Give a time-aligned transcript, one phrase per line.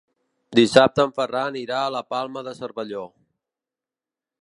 [0.59, 3.07] Dissabte en Ferran irà a la Palma de Cervelló.